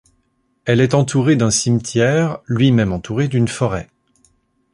[0.65, 3.87] Elle est entourée d'un cimetière, lui-même entouré d'une forêt.